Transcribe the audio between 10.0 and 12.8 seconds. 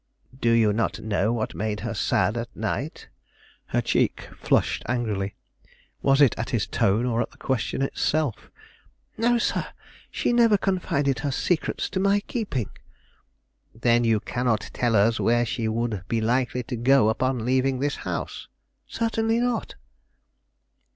she never confided her secrets to my keeping."